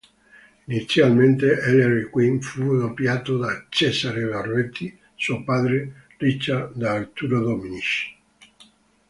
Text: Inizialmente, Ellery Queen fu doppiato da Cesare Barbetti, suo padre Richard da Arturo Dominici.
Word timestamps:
Inizialmente, 0.67 1.59
Ellery 1.67 2.09
Queen 2.09 2.41
fu 2.41 2.75
doppiato 2.75 3.37
da 3.37 3.67
Cesare 3.69 4.25
Barbetti, 4.27 4.97
suo 5.13 5.43
padre 5.43 6.07
Richard 6.17 6.75
da 6.75 6.93
Arturo 6.93 7.39
Dominici. 7.41 8.15